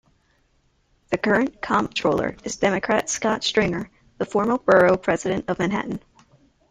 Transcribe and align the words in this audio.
The 1.11 1.19
current 1.19 1.61
comptroller 1.61 2.35
is 2.43 2.55
Democrat 2.55 3.07
Scott 3.07 3.43
Stringer, 3.43 3.91
the 4.17 4.25
former 4.25 4.57
Borough 4.57 4.97
President 4.97 5.45
of 5.47 5.59
Manhattan. 5.59 6.01